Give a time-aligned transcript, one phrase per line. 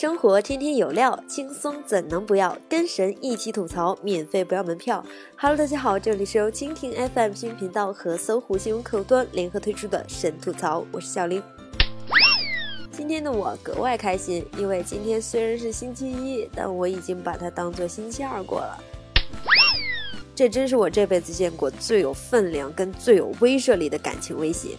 [0.00, 2.56] 生活天天有料，轻松怎能不要？
[2.70, 5.04] 跟神一起吐槽，免费不要门票。
[5.36, 11.42] Hello，大家好，这里是由蜻蜓 FM 新频道和搜狐新闻客户端联合推出的神吐槽，我是小林。
[12.90, 18.82] 今天的我格外开心，因为今天虽然是星期一，但我已经把它当做星期二过了。
[20.34, 24.78] 这真是我这辈子见过最有分量跟最有威慑力的感情威胁。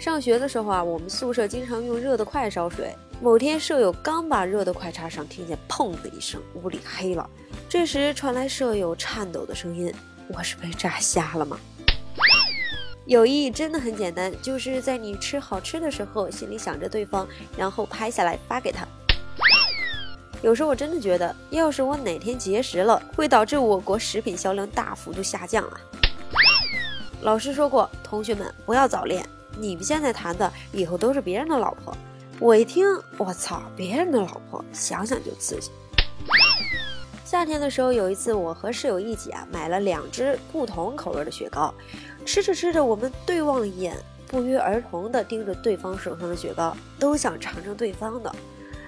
[0.00, 2.96] 上学的时候啊，我们宿舍经常用热得快烧水。
[3.20, 7.28] 某天，舍友刚把热的快插上，听见“砰”的一声，屋里黑了。
[7.68, 9.92] 这时传来舍友颤抖的声音
[10.32, 11.60] ：“我是被炸瞎了吗？”
[13.04, 18.88] 友谊真的很简单，就是在你吃好吃的时候，心里想着对方，然后拍下来发给他。
[20.40, 25.78] 有时候我真的觉得，要是我哪天节食了，会导致我国食品销量大幅度下降啊。
[27.20, 29.22] 老师说过，同学们不要早恋，
[29.60, 31.94] 你们现在谈的，以后都是别人的老婆。
[32.38, 32.86] 我一听，
[33.18, 35.70] 我操，别人的老婆，想想就刺激。
[37.26, 41.74] 夏天的时候，有一次，我和室友一起啊，买了两只不同口味的雪糕，
[42.24, 43.94] 吃着吃着，我们对望了一眼，
[44.26, 48.34] 不约而同地盯着对方手上的雪糕，都想尝尝对方的，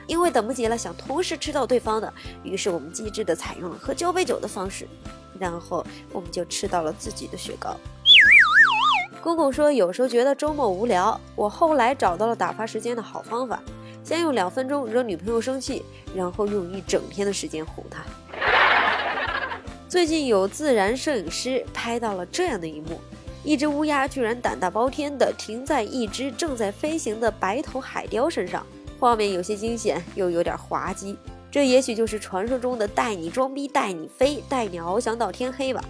[0.07, 2.11] 因为等不及了，想同时吃到对方的，
[2.42, 4.89] 于是我们机智地采用了喝交杯酒的方式，
[5.39, 7.77] 然后我们就吃到了自己的雪糕。
[9.23, 13.62] 公公说，有时候觉得周末无聊，我后来找到了打发时间的好方法：
[14.03, 18.03] 先用两分钟惹女朋友生气，然后用一整天的时间哄她。
[19.89, 23.01] 最近有自然摄影师拍到了这样的一幕：
[23.45, 28.67] 一只乌鸦居然胆大包天的停在一只正在飞行的白头海雕身上，
[28.98, 31.17] 画面有些惊险，又有点滑稽。
[31.48, 35.81] 这也许就是传说中的带你装逼、带你飞、带你翱翔到天黑吧。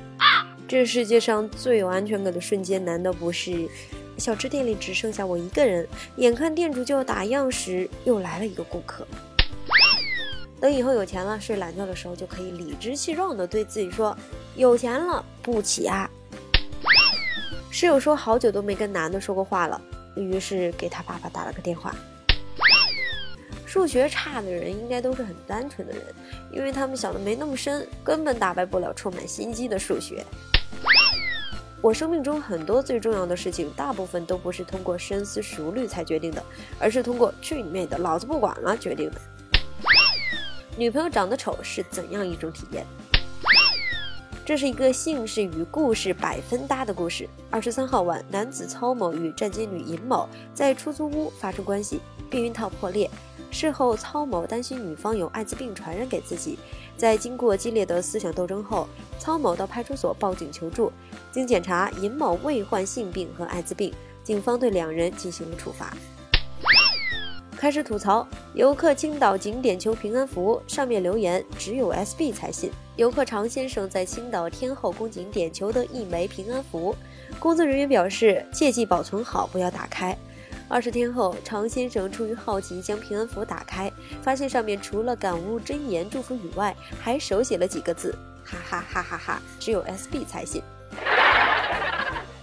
[0.73, 3.69] 这世界上最有安全感的瞬间，难道不是
[4.17, 9.07] 小吃店里只剩下我一个人，眼看店主就要打烊时，又来了一个顾客？
[10.59, 14.17] 等以后有钱了，睡懒觉的时候，就可以理直气壮地对自己说
[14.57, 16.11] ：“有钱了，不起啊！”
[17.71, 19.79] 室友说好久都没跟男的说过话了，
[20.17, 21.95] 于是给他爸爸打了个电话。
[23.67, 26.03] 数学差的人应该都是很单纯的人，
[26.51, 30.25] 因为他们想的没那么深，根本打败不了充满心机的数学。
[31.83, 36.41] 我生命中很多最重要的事情，大部分都不是通过深思熟虑才决定的，
[36.79, 39.21] 而是通过“去你妹的，老子不管了”决定的。
[40.77, 42.87] 女朋友长得丑是怎样一种体验？
[44.45, 47.29] 这是一个姓氏与故事百分搭的故事。
[47.51, 52.01] 二十三号晚，男子曹某与站街女尹某在出租屋发生关系，
[52.31, 53.11] 避孕套破裂。
[53.51, 56.59] 事后，曹某担心女方有艾滋病传染给自己，
[57.03, 58.87] 在经过激烈的思想斗争后，
[59.19, 60.93] 曹某到派出所报警求助。
[61.33, 63.93] 经检查，尹某未患性病和艾滋病，
[64.23, 65.93] 警方对两人进行了处罚。
[67.57, 68.25] 开始吐槽
[68.55, 72.71] 游客青岛景点求平安符，上面留言只有 SB 才信。
[72.95, 76.95] 游客常先生在青岛天后宫景点求得一枚平安符，
[77.41, 80.17] 工作人员表示切记保存好，不要打开。
[80.73, 89.43] 二十天后，常先生出于好奇将平安符打开，发现上面除了感悟真言祝福语外，还手写了几个字：哈哈哈哈哈！
[89.61, 90.63] 只有 SB 才信。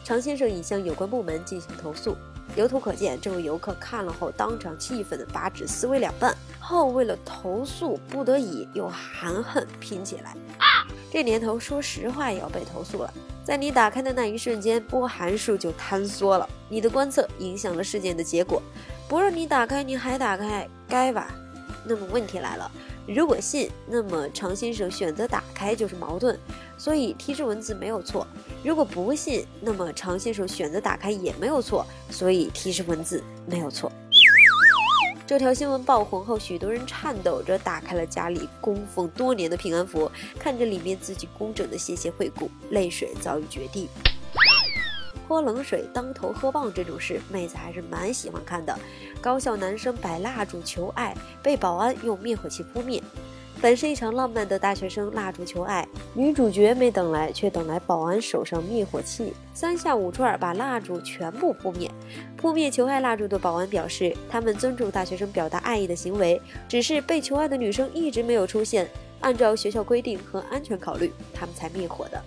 [0.04, 2.16] 常先生已向有关部门进行投诉。
[2.56, 10.36] 由图可见，这位游客看了后当场气愤的把纸撕为两半，后为了投诉，不得已又含恨拼起来。
[11.12, 13.12] 这年头，说实话也要被投诉了。
[13.50, 16.48] 在你打开的那一瞬间，波函数就坍缩了。
[16.70, 18.62] 你的观测影响了事件的结果，
[19.08, 21.34] 不让你打开，你还打开，该吧？
[21.84, 22.72] 那么问题来了，
[23.08, 26.38] 如果信，那么常先生选择打开就是矛盾，
[26.78, 28.24] 所以提示文字没有错；
[28.64, 33.92] 如果不信，那么常先生选择打开也没有错，所以提示文字没有错。
[35.30, 43.88] 这条新闻爆红后，许多人颤抖着打开了家里供奉多年的平安符，看着里面自己工整的谢谢惠顾，泪水早已决堤。
[45.28, 48.76] 泼冷水当头喝棒这种事，妹子还是蛮喜欢看的。
[49.22, 53.00] 高校男生摆蜡烛求爱，被保安用灭火器扑灭。
[53.62, 61.92] 本是一场浪漫的大学生蜡烛求爱，女主角没等来，却等来保安手上灭火器，三下五除二把蜡烛全部扑灭。
[62.38, 68.88] 扑灭求爱蜡烛的保安表示，他们尊重大学生表达爱意的行为，只是被求爱的女生一直没有出现，
[69.20, 72.24] 按照学校规定和安全考虑，他们才灭火的。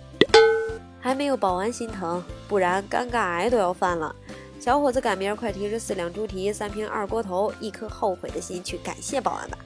[0.99, 4.15] 还没有保安心疼，不然尴尬癌都要犯了。
[4.59, 9.57] 小伙子，赶明儿快提着四两猪蹄、三瓶二锅头、一颗后悔的心去感谢保安吧。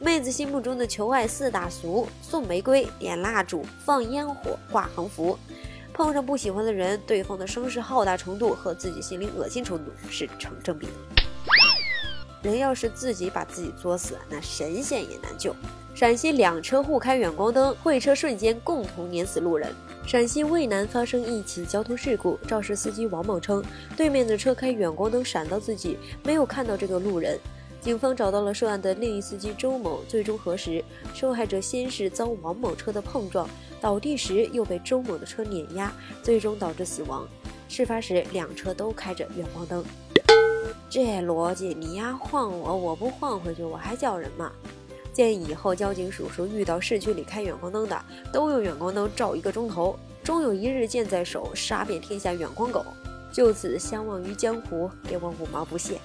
[0.00, 5.36] 妹子心目中的求爱四大俗：送玫瑰、点蜡烛、放烟火、挂横幅。
[5.92, 10.92] 碰上不喜欢的人，对方的声势浩大程度和自己心里恶心程度是成正比的。
[12.42, 15.52] 人要是自己把自己作死，那神仙也难救。
[15.96, 19.74] 陕西两车互开远光灯，会车瞬间共同碾死路人。
[20.06, 23.64] 陕西渭南发生一起交通事故，肇事司机王某称，
[23.96, 27.36] 对面的车开远光灯闪到自己，没有看到这个路人。
[27.80, 30.84] 警方找到了涉案的另一司机周某，最终核实，
[31.14, 33.48] 受害者先是遭王某车的碰撞，
[33.80, 35.92] 倒地时又被周某的车碾压，
[36.22, 37.26] 最终导致死亡。
[37.68, 39.84] 事发时两车都开着远光灯，
[40.90, 44.50] 这逻辑你丫晃我，我不晃回去，我还叫人吗？
[45.12, 52.84] 建议以后交警叔叔遇到市区里开远光灯的，都用远光灯照一个钟头，终有一日剑在手，杀遍天下远光狗。
[53.32, 55.98] 就此相忘于江湖，给我五毛不谢。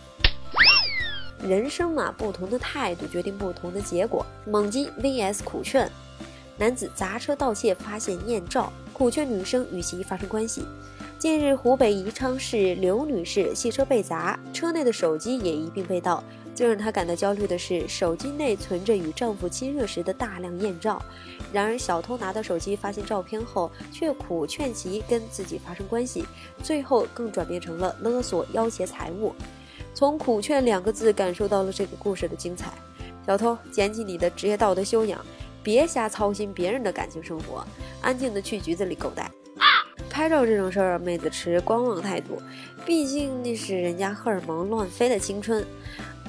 [1.48, 4.25] 人生嘛，不同的态度决定不同的结果。
[4.45, 5.90] 猛击 vs 苦劝，
[6.57, 10.63] 男子砸车盗窃发现艳照，苦劝女生与其发生关系。
[11.19, 16.24] 近日，湖北宜昌市刘女士汽车被砸，车内的手机也一并被盗。
[16.56, 21.01] 最让她感到焦虑的是，手机内存着与丈夫亲热时的大量艳照。
[21.51, 26.24] 然而，小偷拿到手机发现照片后，却苦劝其跟自己发生关系，
[26.62, 29.34] 最后更转变成了勒索要挟财物。
[29.94, 32.72] 从“苦劝”两个字感受到了这个故事的精彩。
[33.25, 35.24] 小偷，捡起你的职业道德修养，
[35.62, 37.66] 别瞎操心别人的感情生活，
[38.01, 39.31] 安静的去局子里狗带。
[40.10, 42.42] 拍照这种事儿，妹子持观望态度，
[42.86, 45.66] 毕竟那是人家荷尔蒙乱飞的青春。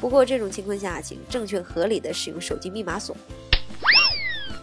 [0.01, 3.17] 不过这种情况下，请正确合理的使用手机密码锁。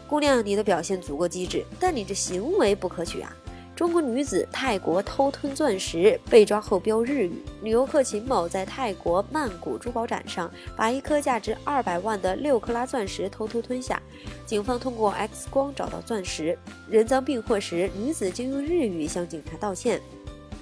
[0.07, 3.35] 姑娘，你的表现足够机智，但你这行为不可取啊！
[3.81, 7.41] 中国女子泰国偷吞钻石被抓后标日语。
[7.63, 13.99] 女游客秦某在泰国曼谷珠宝展上把一颗价值二百万的六克拉钻石偷偷吞下，
[14.45, 16.55] 警方通过 X 光找到钻石。
[16.87, 19.99] 人赃并获时，女子竟用日语向警察道歉。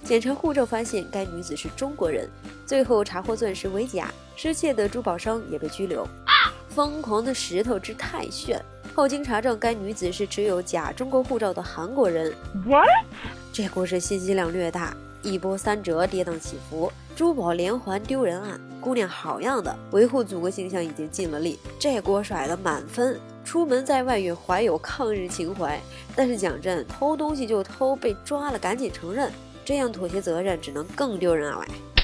[0.02, 2.26] 检查护照发现该女子是中国人，
[2.66, 6.08] 最后查获钻石为假，失窃的珠宝商也被拘留。
[6.70, 8.64] 疯狂的石头之太炫。
[9.00, 12.36] 后经查证，该女子是持有假中国护照的韩国人。
[12.66, 12.86] What？
[13.54, 16.92] 这故事信息量略大，一波三折，跌宕起伏。
[17.16, 23.18] 珠宝连环丢人案，姑娘好样的，维护祖国形象已经尽了力，这锅甩的满分。
[23.46, 25.80] 出门在外也怀有抗日情怀，
[26.14, 29.32] 但是讲真，偷东西就偷，被抓了赶紧承认，
[29.64, 31.60] 这样妥协责任只能更丢人啊！
[31.62, 31.99] 喂。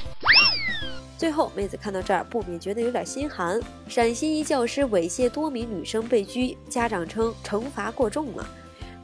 [1.17, 3.59] 最后，妹子看到这儿不免觉得有点心寒。
[3.87, 8.45] 陕西一教师猥亵多名女生被拘，家长称惩罚过重了。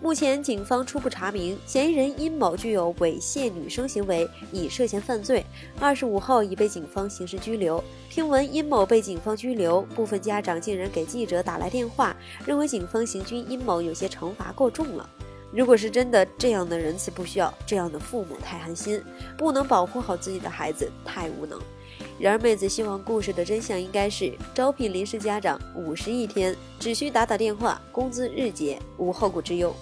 [0.01, 5.45] 目前，警方初步查明，嫌疑人殷某具有猥亵女生行为，已涉嫌犯罪。
[5.79, 7.81] 二十五号已被警方刑事拘留。
[8.09, 12.13] 听闻殷某被警方拘留，部分家长竟然给记者打来电话，
[12.45, 15.09] 认为警方刑拘殷某有些惩罚过重了。
[15.53, 19.01] 如果是真的，这样的仁慈不需要，这样的父母太寒心，
[19.37, 21.59] 不能保护好自己的孩子，太无能。
[22.21, 29.75] 然而，妹子希望故事的真相应该是招聘临时家长五十一天，只需打打电话，工资日结，无后顾之忧。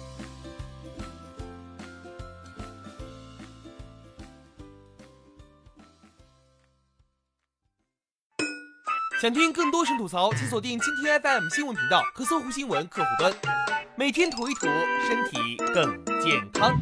[9.20, 13.30] 想听更多神吐槽，请锁定今天 FM 新闻频道和搜狐新闻客户端，
[13.96, 14.64] 每天吐一吐，
[15.06, 16.74] 身体更健康。